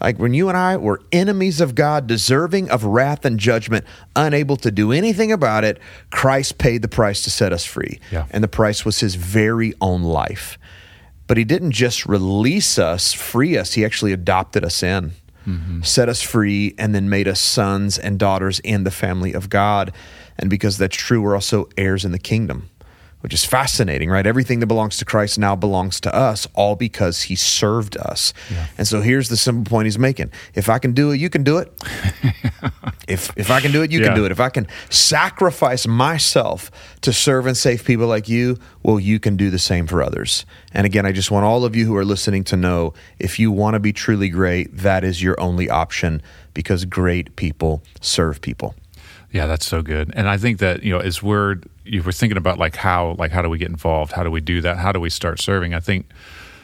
Like 0.00 0.18
when 0.18 0.34
you 0.34 0.48
and 0.48 0.58
I 0.58 0.76
were 0.76 1.00
enemies 1.12 1.60
of 1.60 1.74
God, 1.74 2.06
deserving 2.06 2.70
of 2.70 2.84
wrath 2.84 3.24
and 3.24 3.38
judgment, 3.38 3.84
unable 4.14 4.56
to 4.58 4.70
do 4.70 4.92
anything 4.92 5.32
about 5.32 5.64
it, 5.64 5.78
Christ 6.10 6.58
paid 6.58 6.82
the 6.82 6.88
price 6.88 7.22
to 7.24 7.30
set 7.30 7.52
us 7.52 7.64
free. 7.64 8.00
Yeah. 8.10 8.26
And 8.30 8.44
the 8.44 8.48
price 8.48 8.84
was 8.84 9.00
his 9.00 9.14
very 9.14 9.72
own 9.80 10.02
life. 10.02 10.58
But 11.26 11.38
he 11.38 11.44
didn't 11.44 11.70
just 11.70 12.04
release 12.04 12.78
us, 12.78 13.12
free 13.14 13.56
us, 13.56 13.72
he 13.72 13.84
actually 13.84 14.12
adopted 14.12 14.62
us 14.62 14.82
in, 14.82 15.12
mm-hmm. 15.46 15.80
set 15.80 16.10
us 16.10 16.20
free, 16.20 16.74
and 16.76 16.94
then 16.94 17.08
made 17.08 17.26
us 17.26 17.40
sons 17.40 17.98
and 17.98 18.18
daughters 18.18 18.60
in 18.60 18.84
the 18.84 18.90
family 18.90 19.32
of 19.32 19.48
God. 19.48 19.90
And 20.38 20.50
because 20.50 20.76
that's 20.76 20.96
true, 20.96 21.22
we're 21.22 21.34
also 21.34 21.68
heirs 21.78 22.04
in 22.04 22.12
the 22.12 22.18
kingdom 22.18 22.68
which 23.24 23.32
is 23.32 23.42
fascinating, 23.42 24.10
right? 24.10 24.26
Everything 24.26 24.60
that 24.60 24.66
belongs 24.66 24.98
to 24.98 25.04
Christ 25.06 25.38
now 25.38 25.56
belongs 25.56 25.98
to 26.00 26.14
us, 26.14 26.46
all 26.52 26.76
because 26.76 27.22
he 27.22 27.34
served 27.34 27.96
us. 27.96 28.34
And 28.76 28.86
so 28.86 29.00
here's 29.00 29.30
the 29.30 29.36
simple 29.38 29.64
point 29.70 29.86
he's 29.86 29.98
making. 29.98 30.30
If 30.54 30.68
I 30.68 30.78
can 30.78 30.92
do 30.92 31.10
it, 31.10 31.16
you 31.16 31.30
can 31.30 31.42
do 31.42 31.56
it. 31.56 31.72
if 33.08 33.30
if 33.34 33.50
I 33.50 33.60
can 33.62 33.72
do 33.72 33.82
it, 33.82 33.90
you 33.90 34.00
Yeah. 34.00 34.08
can 34.08 34.14
do 34.16 34.26
it. 34.26 34.30
If 34.30 34.40
I 34.40 34.50
can 34.50 34.66
sacrifice 34.90 35.86
myself 35.86 36.70
to 37.00 37.14
serve 37.14 37.46
and 37.46 37.56
save 37.56 37.82
people 37.86 38.06
like 38.06 38.28
you, 38.28 38.58
well, 38.82 39.00
you 39.00 39.18
can 39.18 39.38
do 39.38 39.48
the 39.48 39.58
same 39.58 39.86
for 39.86 40.02
others. 40.02 40.44
And 40.74 40.84
again, 40.84 41.06
I 41.06 41.12
just 41.12 41.30
want 41.30 41.46
all 41.46 41.64
of 41.64 41.74
you 41.74 41.86
who 41.86 41.96
are 41.96 42.04
listening 42.04 42.44
to 42.44 42.58
know 42.58 42.92
if 43.18 43.38
you 43.38 43.50
want 43.50 43.72
to 43.72 43.80
be 43.80 43.94
truly 43.94 44.28
great, 44.28 44.76
that 44.76 45.02
is 45.02 45.22
your 45.22 45.40
only 45.40 45.70
option 45.70 46.20
because 46.52 46.84
great 46.84 47.36
people 47.36 47.82
serve 48.02 48.42
people. 48.42 48.74
Yeah, 49.34 49.46
that's 49.46 49.66
so 49.66 49.82
good. 49.82 50.12
And 50.14 50.28
I 50.28 50.38
think 50.38 50.60
that, 50.60 50.82
you 50.84 50.92
know, 50.92 51.00
as 51.00 51.22
we're 51.22 51.56
you 51.84 52.02
were 52.02 52.12
thinking 52.12 52.38
about 52.38 52.58
like 52.58 52.76
how 52.76 53.16
like 53.18 53.32
how 53.32 53.42
do 53.42 53.48
we 53.50 53.58
get 53.58 53.68
involved? 53.68 54.12
How 54.12 54.22
do 54.22 54.30
we 54.30 54.40
do 54.40 54.60
that? 54.62 54.78
How 54.78 54.92
do 54.92 55.00
we 55.00 55.10
start 55.10 55.40
serving? 55.40 55.74
I 55.74 55.80
think, 55.80 56.06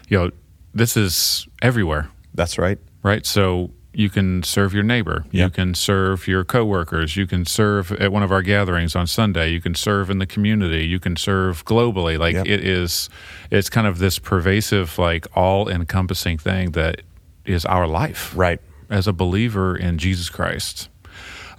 you 0.09 0.17
know, 0.19 0.31
this 0.73 0.97
is 0.97 1.47
everywhere, 1.61 2.09
That's 2.33 2.57
right. 2.59 2.79
right? 3.03 3.27
So 3.27 3.73
you 3.93 4.09
can 4.09 4.45
serve 4.45 4.73
your 4.73 4.85
neighbor. 4.85 5.25
You 5.33 5.51
can 5.51 5.75
serve 5.75 6.29
your 6.29 6.45
coworkers. 6.45 7.17
You 7.17 7.27
can 7.27 7.45
serve 7.45 7.91
at 7.93 8.13
one 8.13 8.23
of 8.23 8.31
our 8.31 8.41
gatherings 8.41 8.95
on 8.95 9.09
Sunday. 9.09 9.51
You 9.51 9.61
can 9.61 9.75
serve 9.75 10.09
in 10.11 10.19
the 10.19 10.27
community. 10.27 10.87
You 10.87 11.01
can 11.01 11.17
serve 11.17 11.65
globally. 11.65 12.17
Like 12.17 12.35
Yep. 12.35 12.47
it 12.47 12.65
is 12.65 13.11
it's 13.51 13.69
kind 13.69 13.89
of 13.89 13.99
this 13.99 14.21
pervasive, 14.21 14.97
like 14.97 15.27
all 15.35 15.69
encompassing 15.69 16.39
thing 16.39 16.71
that 16.71 17.03
is 17.45 17.65
our 17.67 17.89
life. 17.89 18.33
Right. 18.37 18.61
as 18.89 19.09
a 19.09 19.13
believer 19.13 19.77
in 19.77 19.99
Jesus 19.99 20.29
Christ. 20.31 20.89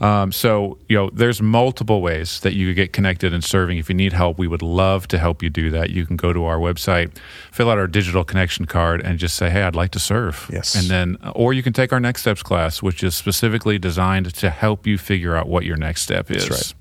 Um, 0.02 0.32
so, 0.32 0.80
you 0.90 0.98
know, 0.98 1.12
there's 1.14 1.44
multiple 1.44 2.02
ways 2.02 2.40
that 2.40 2.54
you 2.54 2.68
could 2.68 2.76
get 2.76 2.92
connected 2.92 3.36
and 3.36 3.44
serving. 3.44 3.78
If 3.78 3.88
you 3.88 3.94
need 3.94 4.14
help, 4.14 4.40
we 4.40 4.48
would 4.48 4.64
love 4.64 5.08
to 5.10 5.20
help 5.20 5.44
you 5.44 5.50
do 5.52 5.70
that. 5.70 5.92
You 5.92 6.08
can 6.08 6.18
go 6.18 6.34
to 6.34 6.44
our 6.46 6.58
website, 6.58 7.16
fill 7.52 7.70
out 7.70 7.78
our 7.78 7.86
digital 7.86 8.24
connection 8.24 8.66
card, 8.66 9.02
and 9.02 9.20
just 9.20 9.36
say, 9.36 9.52
"Hey, 9.52 9.62
I'd 9.62 9.76
like 9.76 9.92
to 9.92 10.00
serve." 10.00 10.50
Yes. 10.52 10.74
And 10.74 10.90
then, 10.90 11.18
or 11.36 11.54
you 11.54 11.62
can 11.62 11.72
take 11.72 11.94
our 11.94 12.00
next 12.00 12.22
steps 12.22 12.42
class, 12.42 12.82
which 12.82 13.04
is 13.04 13.16
specifically 13.16 13.78
designed 13.78 14.34
to 14.34 14.50
help 14.50 14.88
you 14.88 14.98
figure 14.98 15.36
out 15.36 15.48
what 15.48 15.66
your 15.66 15.78
next 15.78 16.02
step 16.02 16.32
is. 16.32 16.50
right. 16.50 16.74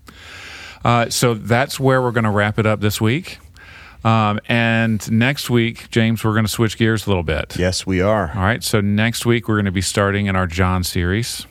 Uh, 0.83 1.11
so 1.11 1.35
that's 1.35 1.79
where 1.79 2.00
we're 2.00 2.12
going 2.12 2.25
to 2.25 2.31
wrap 2.31 2.59
it 2.59 2.65
up 2.65 2.81
this 2.81 3.03
week. 3.03 3.39
Um, 4.03 4.41
and 4.49 5.11
next 5.12 5.50
week, 5.50 5.91
James, 5.91 6.25
we're 6.25 6.33
going 6.33 6.47
to 6.47 6.50
switch 6.50 6.79
gears 6.79 7.07
a 7.07 7.11
little 7.11 7.23
bit. 7.23 7.57
Yes, 7.59 7.87
we 7.87 8.00
are. 8.00 8.33
All 8.35 8.43
right. 8.43 8.65
So 8.65 8.81
next 8.81 9.27
week 9.27 9.47
we're 9.47 9.57
going 9.57 9.67
to 9.67 9.73
be 9.73 9.83
starting 9.83 10.25
in 10.25 10.37
our 10.37 10.47
John 10.47 10.85
series. 10.85 11.47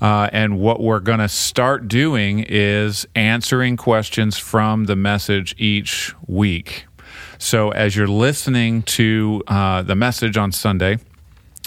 Uh, 0.00 0.28
and 0.32 0.58
what 0.58 0.80
we're 0.80 1.00
going 1.00 1.20
to 1.20 1.28
start 1.28 1.88
doing 1.88 2.44
is 2.48 3.06
answering 3.14 3.76
questions 3.76 4.36
from 4.36 4.84
the 4.84 4.96
message 4.96 5.54
each 5.58 6.14
week. 6.26 6.86
So 7.38 7.70
as 7.70 7.96
you're 7.96 8.06
listening 8.06 8.82
to 8.82 9.42
uh, 9.46 9.82
the 9.82 9.94
message 9.94 10.36
on 10.36 10.52
Sunday, 10.52 10.98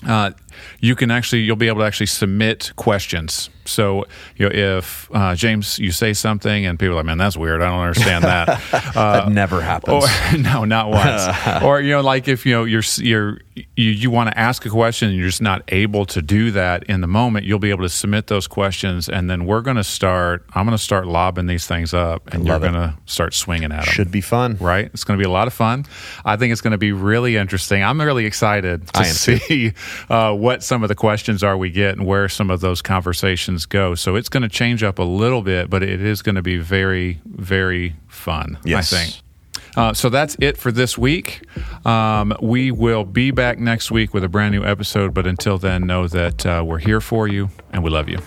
uh, 0.07 0.31
you 0.79 0.95
can 0.95 1.11
actually 1.11 1.41
you'll 1.41 1.55
be 1.55 1.67
able 1.67 1.79
to 1.79 1.85
actually 1.85 2.05
submit 2.05 2.71
questions. 2.75 3.49
So 3.69 4.05
you 4.35 4.49
know 4.49 4.51
if 4.53 5.09
uh, 5.13 5.35
James 5.35 5.79
you 5.79 5.91
say 5.91 6.13
something 6.13 6.65
and 6.65 6.79
people 6.79 6.93
are 6.93 6.97
like 6.97 7.05
man 7.05 7.17
that's 7.17 7.37
weird 7.37 7.61
I 7.61 7.69
don't 7.69 7.79
understand 7.79 8.23
that. 8.23 8.49
Uh, 8.99 9.25
that 9.25 9.31
never 9.31 9.61
happens. 9.61 10.03
or 10.03 10.37
no, 10.37 10.65
not 10.65 10.89
once. 10.89 11.63
or 11.63 11.79
you 11.81 11.91
know, 11.91 12.01
like 12.01 12.27
if 12.27 12.45
you 12.45 12.53
know 12.53 12.63
you're 12.63 12.83
you're 12.97 13.39
you, 13.75 13.91
you 13.91 14.09
want 14.09 14.29
to 14.29 14.37
ask 14.37 14.65
a 14.65 14.69
question 14.69 15.09
and 15.09 15.17
you're 15.17 15.27
just 15.27 15.41
not 15.41 15.63
able 15.69 16.05
to 16.07 16.21
do 16.21 16.51
that 16.51 16.83
in 16.83 17.01
the 17.01 17.07
moment, 17.07 17.45
you'll 17.45 17.59
be 17.59 17.69
able 17.69 17.83
to 17.83 17.89
submit 17.89 18.27
those 18.27 18.47
questions, 18.47 19.07
and 19.09 19.29
then 19.29 19.45
we're 19.45 19.61
going 19.61 19.77
to 19.77 19.83
start. 19.83 20.45
I'm 20.53 20.65
going 20.65 20.77
to 20.77 20.83
start 20.83 21.07
lobbing 21.07 21.45
these 21.47 21.67
things 21.67 21.93
up, 21.93 22.33
and 22.33 22.45
you're 22.47 22.59
going 22.59 22.73
to 22.73 22.95
start 23.05 23.33
swinging 23.33 23.71
at 23.71 23.85
them. 23.85 23.93
Should 23.93 24.11
be 24.11 24.21
fun. 24.21 24.57
Right, 24.59 24.85
it's 24.93 25.03
going 25.03 25.17
to 25.17 25.23
be 25.23 25.27
a 25.27 25.31
lot 25.31 25.47
of 25.47 25.53
fun. 25.53 25.85
I 26.25 26.35
think 26.35 26.51
it's 26.51 26.61
going 26.61 26.71
to 26.71 26.77
be 26.77 26.91
really 26.91 27.35
interesting. 27.35 27.83
I'm 27.83 27.99
really 28.01 28.25
excited 28.25 28.87
to 28.87 28.99
I 28.99 29.07
am 29.07 29.15
too. 29.15 29.37
see 29.37 29.73
uh, 30.09 30.33
what 30.33 30.63
some 30.63 30.83
of 30.83 30.89
the 30.89 30.95
questions 30.95 31.43
are 31.43 31.57
we 31.57 31.69
get 31.69 31.97
and 31.97 32.05
where 32.05 32.27
some 32.29 32.49
of 32.49 32.61
those 32.61 32.81
conversations 32.81 33.58
go. 33.65 33.95
So 33.95 34.15
it's 34.15 34.29
going 34.29 34.43
to 34.43 34.49
change 34.49 34.83
up 34.83 34.99
a 34.99 35.03
little 35.03 35.41
bit, 35.41 35.69
but 35.69 35.83
it 35.83 36.01
is 36.01 36.21
going 36.21 36.35
to 36.35 36.41
be 36.41 36.57
very, 36.57 37.21
very 37.25 37.95
fun. 38.07 38.57
Yes. 38.63 38.93
I 38.93 38.97
think. 38.97 39.23
Uh, 39.75 39.93
so 39.93 40.09
that's 40.09 40.35
it 40.39 40.57
for 40.57 40.71
this 40.71 40.97
week. 40.97 41.43
Um, 41.85 42.35
we 42.41 42.71
will 42.71 43.05
be 43.05 43.31
back 43.31 43.59
next 43.59 43.91
week 43.91 44.13
with 44.13 44.23
a 44.23 44.29
brand 44.29 44.53
new 44.53 44.63
episode, 44.65 45.13
but 45.13 45.27
until 45.27 45.57
then, 45.57 45.85
know 45.85 46.07
that 46.07 46.45
uh, 46.45 46.63
we're 46.65 46.79
here 46.79 47.01
for 47.01 47.27
you 47.27 47.49
and 47.71 47.83
we 47.83 47.89
love 47.89 48.09
you. 48.09 48.19